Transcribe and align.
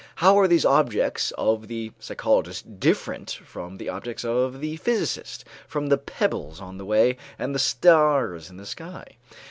How 0.15 0.35
are 0.39 0.47
these 0.47 0.65
objects 0.65 1.29
of 1.37 1.67
the 1.67 1.91
psychologist 1.99 2.79
different 2.79 3.29
from 3.45 3.77
the 3.77 3.89
objects 3.89 4.25
of 4.25 4.59
the 4.59 4.77
physicist, 4.77 5.45
from 5.67 5.89
the 5.89 5.97
pebbles 5.99 6.59
on 6.59 6.79
the 6.79 6.85
way 6.85 7.17
and 7.37 7.53
the 7.53 7.59
stars 7.59 8.49
in 8.49 8.57
the 8.57 8.65
sky? 8.65 9.05